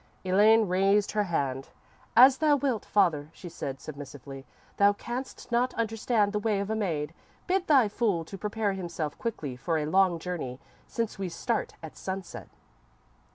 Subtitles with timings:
[0.31, 1.69] "__Elaine raised her hand.
[2.17, 4.47] "As thou wilt, father," she said, submissively.
[4.77, 7.13] "Thou canst not understand the way of a maid.
[7.45, 11.95] Bid thy fool to prepare himself quickly for a long journey, since we start at
[11.95, 12.49] sunset."